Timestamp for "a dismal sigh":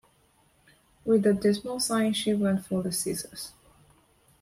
1.27-2.11